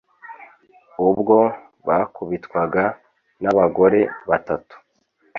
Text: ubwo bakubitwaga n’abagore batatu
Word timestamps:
ubwo 1.07 1.37
bakubitwaga 1.87 2.83
n’abagore 3.41 3.99
batatu 4.29 4.75